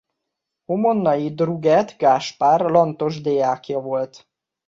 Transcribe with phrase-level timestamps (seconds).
[0.65, 4.27] Homonnai Drugeth Gáspár lantos-deákja volt.